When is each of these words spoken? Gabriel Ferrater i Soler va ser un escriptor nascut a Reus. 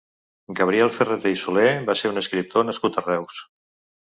Gabriel 0.59 0.89
Ferrater 0.95 1.33
i 1.33 1.37
Soler 1.41 1.67
va 1.91 1.97
ser 2.01 2.11
un 2.15 2.21
escriptor 2.23 2.67
nascut 2.71 2.99
a 2.99 3.05
Reus. 3.07 3.45